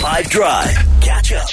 [0.00, 0.74] 5 Drive.
[1.00, 1.46] Catch up.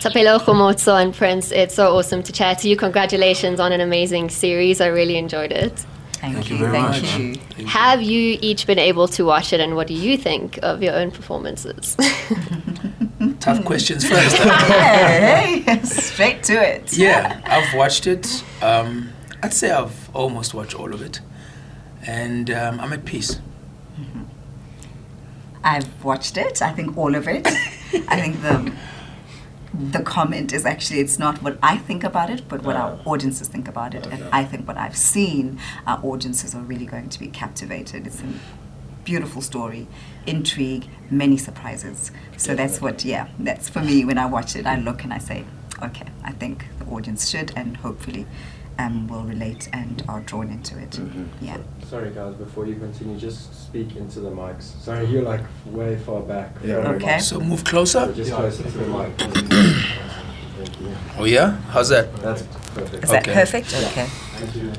[0.00, 2.76] So Thapelo Khomotso and Prince, it's so awesome to chat to you.
[2.76, 4.80] Congratulations on an amazing series.
[4.80, 5.78] I really enjoyed it.
[6.14, 6.56] Thank, Thank you.
[6.56, 7.58] you very Thank much.
[7.58, 7.66] you.
[7.66, 10.94] Have you each been able to watch it, and what do you think of your
[10.94, 11.96] own performances?
[13.40, 14.36] Tough questions first.
[14.36, 16.96] Hey, hey, straight to it.
[16.96, 18.42] yeah, I've watched it.
[18.62, 19.10] Um,
[19.42, 21.20] I'd say I've almost watched all of it.
[22.06, 23.38] And um, I'm at peace.
[26.04, 26.62] Watched it.
[26.62, 27.46] I think all of it.
[28.08, 28.72] I think the
[29.74, 33.02] the comment is actually it's not what I think about it, but what our uh.
[33.10, 34.06] audiences think about it.
[34.06, 38.06] And I think what I've seen, our audiences are really going to be captivated.
[38.06, 38.26] It's a
[39.04, 39.86] beautiful story,
[40.26, 42.10] intrigue, many surprises.
[42.36, 44.66] So that's what, yeah, that's for me when I watch it.
[44.66, 45.44] I look and I say,
[45.82, 48.26] okay, I think the audience should and hopefully
[48.78, 50.98] um, will relate and are drawn into it.
[51.40, 51.58] Yeah.
[51.88, 54.64] Sorry guys, before you continue, just speak into the mics.
[54.82, 56.58] Sorry, you're like way far back.
[56.58, 57.18] Very Okay.
[57.18, 58.12] So move So closer.
[58.12, 59.12] just closer to the mic.
[61.18, 61.56] Oh, yeah?
[61.70, 62.14] How's that?
[62.16, 62.42] That's
[62.74, 63.04] perfect.
[63.04, 63.34] Is that Okay.
[63.34, 63.74] perfect?
[63.74, 64.06] Okay.
[64.38, 64.72] Thank you.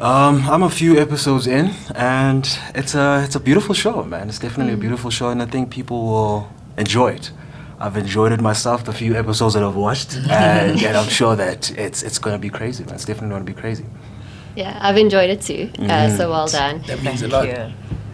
[0.00, 4.28] Um, I'm a few episodes in, and it's a it's a beautiful show, man.
[4.28, 7.30] It's definitely a beautiful show, and I think people will enjoy it.
[7.80, 8.84] I've enjoyed it myself.
[8.84, 12.38] The few episodes that I've watched, and, and I'm sure that it's it's going to
[12.40, 12.94] be crazy, man.
[12.94, 13.84] It's definitely going to be crazy.
[14.56, 15.70] yeah, I've enjoyed it too.
[15.78, 16.82] Uh, so well done.
[16.86, 17.46] That means a lot.
[17.48, 17.72] you.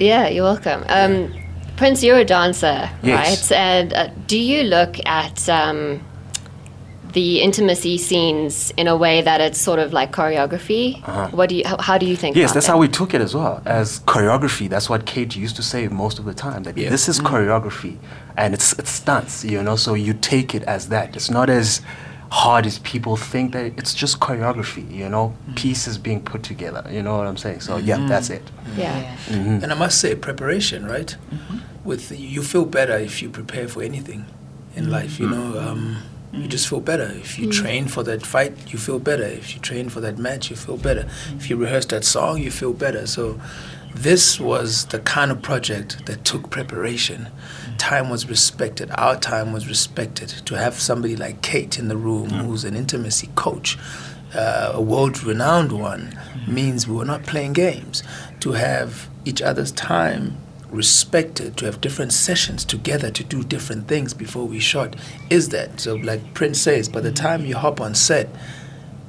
[0.00, 0.84] Yeah, you're welcome.
[0.88, 1.32] Um,
[1.76, 3.50] Prince, you're a dancer, Yes.
[3.50, 3.58] right?
[3.58, 6.00] And uh, do you look at um,
[7.12, 10.96] the intimacy scenes in a way that it's sort of like choreography?
[11.06, 11.28] Uh-huh.
[11.28, 11.62] What do you?
[11.66, 12.36] How, how do you think?
[12.36, 12.72] Yes, about that's that?
[12.72, 14.68] how we took it as well as choreography.
[14.68, 16.62] That's what Kate used to say most of the time.
[16.64, 16.90] That Yeah.
[16.90, 17.34] this is mm-hmm.
[17.34, 17.98] choreography,
[18.36, 19.44] and it's it's stunts.
[19.44, 21.16] You know, so you take it as that.
[21.16, 21.80] It's not as
[22.30, 24.90] hard as people think that it's just choreography.
[24.90, 25.56] You know, mm.
[25.56, 26.82] pieces being put together.
[26.90, 27.60] You know what I'm saying?
[27.60, 28.08] So yeah, mm-hmm.
[28.08, 28.50] that's it.
[28.76, 29.16] Yeah.
[29.26, 29.62] Mm-hmm.
[29.62, 31.14] And I must say, preparation, right?
[31.84, 34.24] With you feel better if you prepare for anything
[34.76, 35.20] in life.
[35.20, 35.98] You know, um,
[36.32, 37.04] you just feel better.
[37.04, 37.52] If you mm.
[37.52, 39.24] train for that fight, you feel better.
[39.24, 41.06] If you train for that match, you feel better.
[41.36, 43.06] If you rehearse that song, you feel better.
[43.06, 43.38] So,
[43.94, 47.28] this was the kind of project that took preparation.
[47.66, 47.78] Mm.
[47.78, 48.90] Time was respected.
[48.92, 50.30] Our time was respected.
[50.46, 52.44] To have somebody like Kate in the room, mm.
[52.44, 53.78] who's an intimacy coach,
[54.34, 58.02] uh, a world-renowned one, means we were not playing games.
[58.40, 60.38] To have each other's time
[60.72, 64.96] respected, to have different sessions together to do different things before we shot,
[65.30, 65.80] is that.
[65.80, 67.24] So, like Prince says, by the mm-hmm.
[67.24, 68.28] time you hop on set,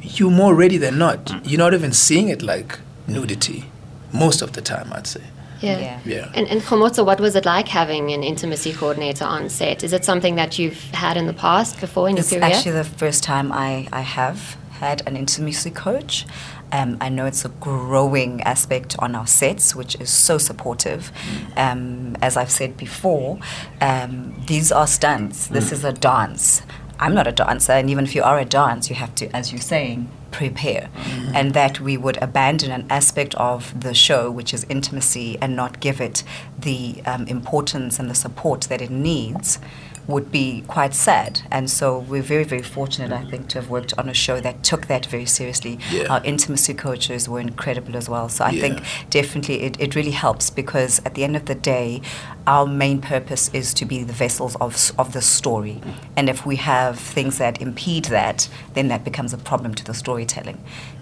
[0.00, 1.26] you're more ready than not.
[1.26, 1.48] Mm-hmm.
[1.48, 3.64] You're not even seeing it like nudity,
[4.12, 5.22] most of the time, I'd say.
[5.60, 5.78] Yeah.
[5.78, 6.00] Yeah.
[6.04, 6.32] Yeah.
[6.34, 9.82] And, and Khomotso, what was it like having an intimacy coordinator on set?
[9.82, 12.38] Is it something that you've had in the past before in your career?
[12.38, 12.56] It's career?
[12.56, 16.26] actually the first time I, I have had an intimacy coach.
[16.72, 21.12] Um, I know it's a growing aspect on our sets, which is so supportive.
[21.56, 23.38] Um, as I've said before,
[23.80, 25.48] um, these are stunts.
[25.48, 26.62] This is a dance.
[27.00, 29.52] I'm not a dancer, and even if you are a dance, you have to, as
[29.52, 30.90] you're saying, prepare.
[31.32, 35.80] And that we would abandon an aspect of the show, which is intimacy, and not
[35.80, 36.24] give it
[36.58, 39.60] the um, importance and the support that it needs
[40.08, 41.42] would be quite sad.
[41.50, 43.30] And so we're very, very fortunate, I mm-hmm.
[43.30, 45.78] think, to have worked on a show that took that very seriously.
[45.92, 46.06] Yeah.
[46.08, 48.28] Our intimacy coaches were incredible as well.
[48.30, 48.60] So I Yeah.
[48.62, 52.00] think definitely it, it really helps because at the end of the day,
[52.46, 55.82] our main purpose is to be the vessels of, of the story.
[55.84, 55.94] Mm.
[56.16, 59.92] And if we have things that impede that, then that becomes a problem to the
[59.92, 60.58] storytelling.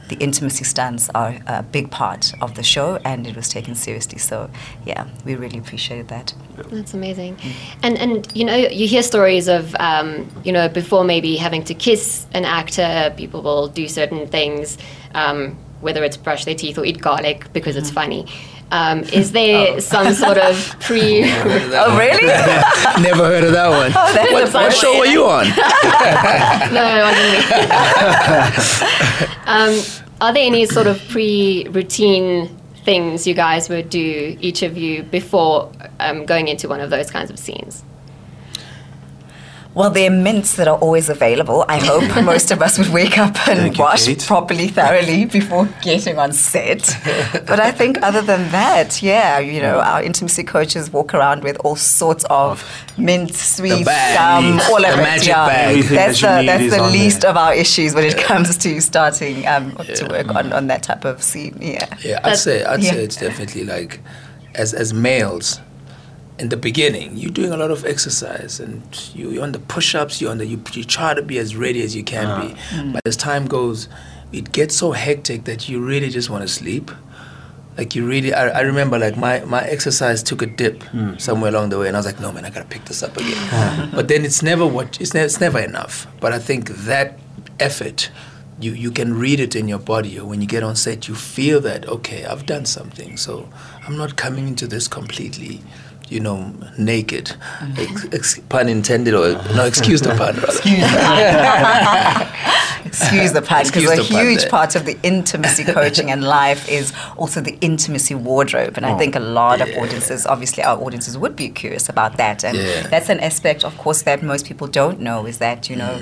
[0.08, 4.18] The intimacy stunts are a big part of the show and it was taken seriously.
[4.18, 4.50] So,
[4.84, 6.34] yeah, we really appreciated that.
[6.70, 7.38] That's amazing.
[7.82, 11.74] And and you know you hear stories of um, you know before maybe having to
[11.74, 14.78] kiss an actor, people will do certain things,
[15.14, 18.26] um, whether it's brush their teeth or eat garlic because it's funny.
[18.72, 21.24] Um, is there some sort of pre?
[21.78, 22.26] Oh, really?
[23.02, 23.92] Never heard of that one.
[23.92, 25.44] that's what, what show were you on?
[26.74, 28.56] no, it wasn't
[29.46, 32.48] um, are there any sort of pre-routine
[32.84, 37.10] things you guys would do, each of you, before um, going into one of those
[37.10, 37.84] kinds of scenes?
[39.76, 41.66] Well, there are mints that are always available.
[41.68, 44.24] I hope most of us would wake up and Thank you, wash Kate.
[44.26, 46.96] properly, thoroughly before getting on set.
[47.46, 51.58] but I think other than that, yeah, you know, our intimacy coaches walk around with
[51.62, 52.64] all sorts of
[52.96, 55.26] mint, sweets, gum, all the of it.
[55.26, 57.30] Yeah, that's that the you that's the least there.
[57.32, 61.04] of our issues when it comes to starting um, to work on, on that type
[61.04, 61.54] of scene.
[61.60, 61.86] Yeah.
[62.02, 62.92] Yeah, I'd That- say I'd yeah.
[62.92, 64.00] say it's definitely like
[64.54, 65.60] as as males
[66.38, 68.82] in the beginning, you're doing a lot of exercise and
[69.14, 70.20] you, you're on the push-ups.
[70.20, 72.40] You're on the you, you try to be as ready as you can Ah.
[72.42, 72.48] be.
[72.76, 72.92] Mm.
[72.92, 73.88] But as time goes,
[74.32, 76.90] it gets so hectic that you really just want to sleep.
[77.78, 81.16] Like you really, I, I remember like my, my exercise took a dip Hmm.
[81.18, 83.16] somewhere along the way, and I was like, no man, I gotta pick this up
[83.16, 83.90] again.
[83.94, 86.06] but then it's never what it's, ne- it's never enough.
[86.20, 87.18] But I think that
[87.60, 88.10] effort,
[88.60, 91.14] you you can read it in your body, or when you get on set, you
[91.14, 93.18] feel that okay, I've done something.
[93.18, 93.46] So
[93.86, 95.60] I'm not coming into this completely.
[96.08, 97.34] You know, naked.
[97.76, 100.36] Ex- ex- pun intended, or no, excuse the pun.
[100.36, 100.46] Rather.
[102.84, 104.50] Excuse the pun, because Excuse a the pun huge there.
[104.50, 108.76] part of the intimacy coaching and life is also the intimacy wardrobe.
[108.76, 112.44] And I think a lot of audiences, obviously, our audiences would be curious about that.
[112.44, 112.86] And Yeah.
[112.86, 116.00] that's an aspect, of course, that most people don't know is that, you know,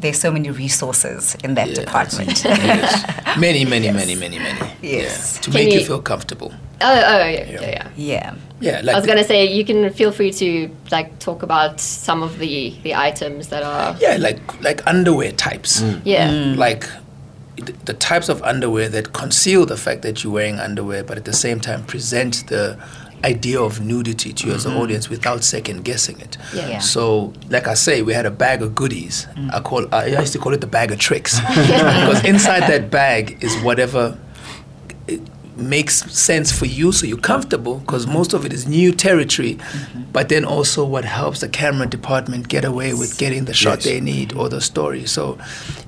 [0.00, 1.76] there's so many resources in that Mm.
[1.76, 2.44] Yeah, department.
[2.44, 3.36] Yes.
[3.38, 4.60] Many, many, many, many, many.
[4.82, 5.36] Yes.
[5.36, 5.40] Yeah.
[5.42, 6.52] To Can make you, you- feel comfortable.
[6.80, 7.60] Oh, oh, yeah, yeah.
[7.60, 7.90] yeah.
[7.96, 8.34] yeah.
[8.58, 12.22] Yeah, like I was gonna say you can feel free to like talk about some
[12.22, 15.82] of the the items that are yeah, like like underwear types.
[15.82, 16.00] Mm.
[16.04, 16.56] yeah mm.
[16.56, 16.88] Like
[17.56, 21.32] the types of underwear that conceal the fact that you're wearing underwear, but at the
[21.34, 22.78] same time present the
[23.24, 24.80] idea of nudity to you as an mm-hmm.
[24.80, 26.36] audience without second guessing it.
[26.54, 26.68] Yeah.
[26.68, 26.78] Yeah.
[26.78, 29.26] So, like I say, we had a bag of goodies.
[29.34, 29.52] Mm.
[29.52, 33.38] I call I used to call it the bag of tricks because inside that bag
[33.42, 34.18] is whatever it
[35.56, 39.58] makes sense for you so you're comfortable because most of it is new territory
[40.12, 43.84] but then also what helps the camera department get away with getting the shot Yes.
[43.84, 45.38] they need or the story so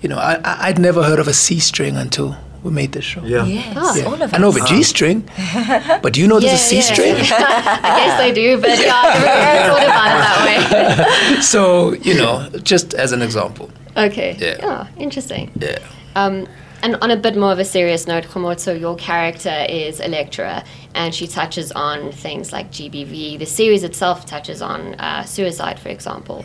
[0.01, 3.23] you know I, I, i'd never heard of a c-string until we made this show
[3.25, 3.45] Yeah.
[3.45, 4.07] Yes, Ah.
[4.07, 4.63] all of i know of us.
[4.71, 5.29] a g-string
[6.03, 7.23] but do you know there's a Yeah, c-string yeah.
[7.83, 11.41] I guess I do, but yeah, I've never thought about it that way.
[11.53, 14.37] so you know just as an example Okay.
[14.39, 14.59] Yeah.
[14.63, 15.51] Oh, interesting.
[15.61, 15.79] yeah
[16.15, 16.47] Um,
[16.83, 20.63] and on a bit more of a serious note, Khomotso, your character is a lecturer,
[20.95, 23.39] and she touches on things like GBV.
[23.39, 26.45] The series itself touches on uh, suicide, for example.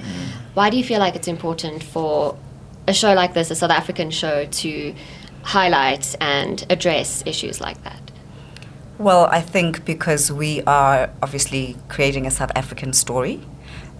[0.54, 2.38] Why do you feel like it's important for
[2.88, 4.96] a show like this, a South African show, to
[5.44, 8.12] highlight and address issues like that?
[8.98, 13.42] Well, I think because we are obviously creating a South African story,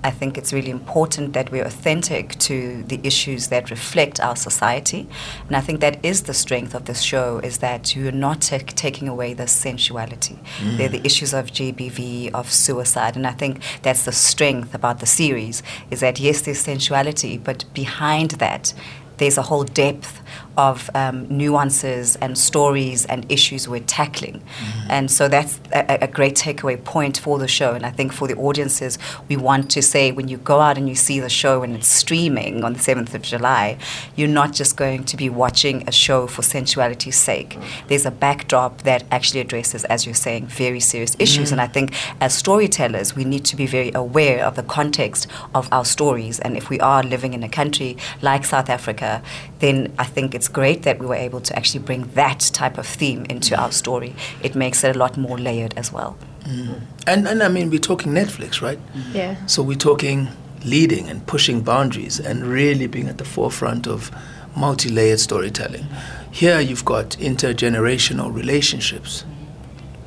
[0.04, 5.08] I think it's really important that we're authentic to the issues that reflect our society.
[5.48, 8.60] And I think that is the strength of this show is that you're not ta-
[8.66, 10.40] taking away the sensuality.
[10.60, 10.78] Mm.
[10.78, 13.16] They're the issues of GBV, of suicide.
[13.16, 17.66] And I think that's the strength about the series is that yes, there's sensuality, but
[17.74, 18.74] behind that,
[19.18, 20.22] there's a whole depth
[20.58, 24.40] of um, nuances and stories and issues we're tackling.
[24.40, 24.92] Mm-hmm.
[24.92, 27.74] And so that's a, a great takeaway point for the show.
[27.74, 28.98] And I think for the audiences,
[29.28, 31.88] we want to say when you go out and you see the show and it's
[31.88, 33.78] streaming on the 7th of July,
[34.16, 37.52] you're not just going to be watching a show for sensuality's sake.
[37.52, 37.88] Mm-hmm.
[37.88, 41.46] There's a backdrop that actually addresses, as you're saying, very serious issues.
[41.46, 41.54] Mm-hmm.
[41.54, 45.68] And I think as storytellers, we need to be very aware of the context of
[45.72, 46.40] our stories.
[46.40, 49.22] And if we are living in a country like South Africa,
[49.60, 52.86] then I think it's great that we were able to actually bring that type of
[52.86, 54.16] theme into our story.
[54.42, 56.18] It makes it a lot more layered as well.
[56.44, 56.74] Mm-hmm.
[57.08, 59.16] and and i mean we're talking netflix right mm-hmm.
[59.16, 59.46] Yeah.
[59.46, 60.28] So we're talking
[60.66, 64.12] leading and pushing boundaries and really being at the forefront of
[64.56, 65.86] multi-layered storytelling.
[66.32, 69.26] Here you've got intergenerational relationships,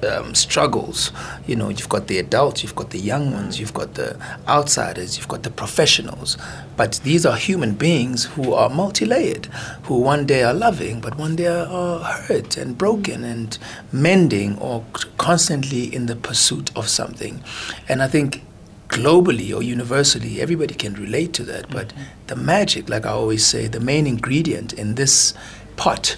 [0.05, 1.13] um, struggles.
[1.47, 4.17] You know, you've got the adults, you've got the young ones, you've got the
[4.49, 6.37] outsiders, you've got the professionals.
[6.77, 9.47] But these are human beings who are multi-layered,
[9.85, 13.59] who one day are loving, but one day are hurt and broken and
[13.93, 14.85] mending or
[15.19, 17.43] constantly in the pursuit of something.
[17.89, 18.43] And I think
[18.89, 21.71] globally or universally, everybody can relate to that.
[21.71, 21.93] But
[22.27, 25.35] the magic, like I always say, the main ingredient in this
[25.77, 26.17] pot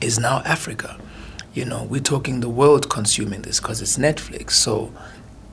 [0.00, 0.98] is now Africa.
[1.56, 4.50] You know, we're talking the world consuming this because it's Netflix.
[4.50, 4.92] So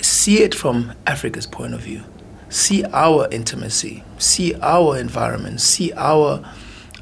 [0.02, 2.04] see it from Africa's point of view.
[2.50, 6.44] See our intimacy, see our environment, see our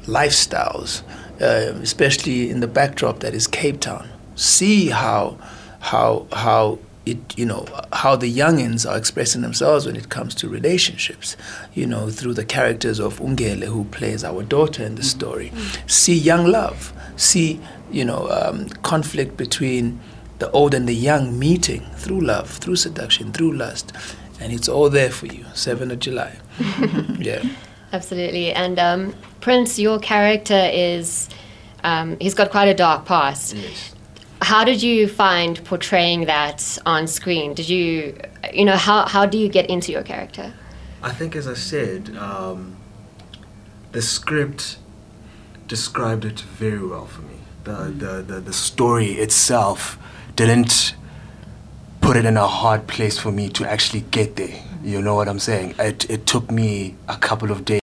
[0.02, 1.02] lifestyles,
[1.40, 4.08] uh, especially in the backdrop that is Cape Town.
[4.36, 5.36] See how,
[5.80, 10.48] how, how it, you know, how the youngins are expressing themselves when it comes to
[10.48, 11.36] relationships.
[11.74, 15.52] You know, through the characters of Ungele, who plays our daughter in the story.
[15.86, 16.92] See young love.
[17.16, 20.00] See, you know, um, conflict between
[20.38, 23.92] the old and the young meeting through love, through seduction, through lust,
[24.40, 25.44] and it's all there for you.
[25.54, 26.36] Seventh of July.
[27.18, 27.42] yeah.
[27.92, 28.52] Absolutely.
[28.52, 31.28] And um, Prince, your character is,
[31.84, 33.54] um, he's got quite a dark past.
[34.42, 37.54] How did you find portraying that on screen?
[37.54, 38.16] Did you,
[38.52, 40.52] you know, how, how do you get into your character?
[41.00, 42.76] I think, as I said, um,
[43.92, 44.78] the script
[45.68, 47.36] described it very well for me.
[47.64, 49.96] The, the, the, the story itself
[50.34, 50.96] didn't
[52.00, 54.60] put it in a hard place for me to actually get there.
[54.82, 55.76] You know what I'm saying?
[55.78, 57.81] It, it took me a couple of days.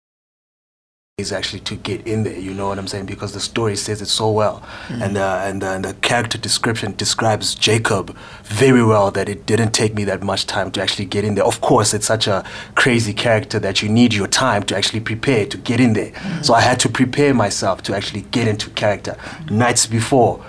[1.20, 2.38] Is actually to get in there.
[2.38, 3.08] You know what I'm saying?
[3.08, 6.94] Because the story says it so well, and uh, and uh, and the character description
[6.96, 9.10] describes Jacob very well.
[9.10, 11.44] That it didn't take me that much time to actually get in there.
[11.44, 12.46] Of course, it's such a
[12.76, 16.12] crazy character that you need your time to actually prepare to get in there.
[16.44, 19.18] So I had to prepare myself to actually get into character
[19.50, 20.46] nights before.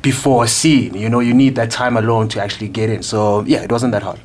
[0.00, 3.02] Before a scene, you know, you need that time alone to actually get in.
[3.02, 4.18] So yeah, it wasn't that hard.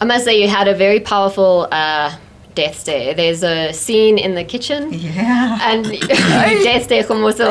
[0.00, 2.16] I must say you had a very powerful uh,
[2.56, 3.14] death stare.
[3.14, 5.58] There's a scene in the kitchen, Yeah.
[5.70, 5.84] and
[6.66, 7.48] death stare Khomotso.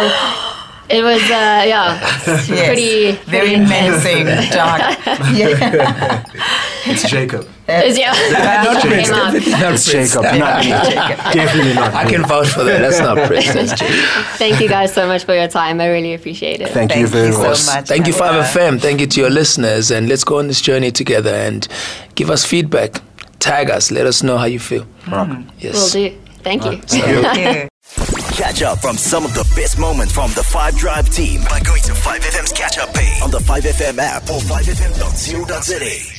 [0.87, 1.97] It was uh, yeah,
[2.27, 2.45] Yes.
[2.47, 4.81] pretty Very pretty menacing, dark.
[5.33, 6.23] yeah.
[6.87, 7.47] It's Jacob.
[7.67, 8.13] It's- yeah,
[8.63, 9.33] Not Came Prince, out.
[9.33, 9.85] definitely not Prince.
[9.91, 10.21] Jacob.
[11.33, 11.93] Definitely not.
[11.95, 12.77] I can vouch for that.
[12.81, 13.51] That's not Prince.
[13.53, 13.95] That's Jacob.
[14.37, 15.81] Thank you guys so much for your time.
[15.81, 16.69] I really appreciate it.
[16.69, 17.65] Thank, Thank you very you so much.
[17.65, 17.87] much.
[17.87, 18.43] Thank you, Pamela.
[18.43, 18.79] 5FM.
[18.79, 19.89] Thank you to your listeners.
[19.89, 21.67] And let's go on this journey together and
[22.13, 23.01] give us feedback.
[23.45, 23.91] Tag us.
[23.91, 24.83] Let us know how you feel.
[25.05, 25.13] Hmm.
[25.19, 25.91] Will Yes.
[25.93, 26.09] do.
[26.41, 26.77] Thank you.
[26.81, 27.69] Thank you.
[28.35, 31.81] Catch up from some of the best moments from the 5 Drive team by going
[31.83, 36.14] to 5FM's catch up page on the 5FM app or 5FM.co.za.